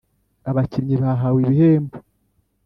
Abakinnyi 0.49 0.95
bahawe 1.03 1.37
ibihembo. 1.41 1.95